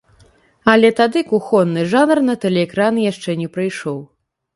Але 0.71 0.89
тады 0.99 1.19
кухонны 1.31 1.83
жанр 1.91 2.21
на 2.29 2.35
тэлеэкраны 2.45 3.05
яшчэ 3.11 3.37
не 3.43 3.47
прыйшоў. 3.59 4.01